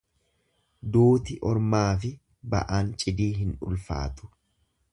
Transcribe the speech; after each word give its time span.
Duuti 0.95 1.35
ormaafi 1.49 2.11
ba'aan 2.55 2.91
cidii 3.03 3.31
hin 3.43 3.53
ulfaatu. 3.71 4.35